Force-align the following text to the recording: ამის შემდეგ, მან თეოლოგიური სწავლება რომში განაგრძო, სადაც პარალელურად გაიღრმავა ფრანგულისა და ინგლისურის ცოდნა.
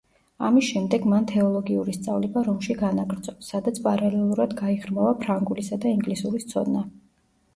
ამის 0.45 0.67
შემდეგ, 0.67 1.03
მან 1.09 1.25
თეოლოგიური 1.31 1.93
სწავლება 1.97 2.43
რომში 2.47 2.75
განაგრძო, 2.79 3.35
სადაც 3.49 3.79
პარალელურად 3.87 4.57
გაიღრმავა 4.63 5.13
ფრანგულისა 5.25 5.81
და 5.85 5.93
ინგლისურის 5.99 6.49
ცოდნა. 6.55 6.83